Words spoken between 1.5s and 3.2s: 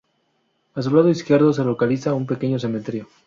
se localiza un pequeño cementerio.